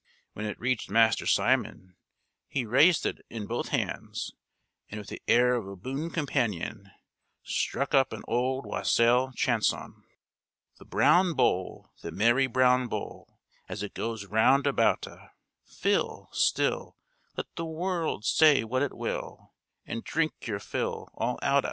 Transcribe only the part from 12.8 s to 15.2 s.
bowle, As it goes round about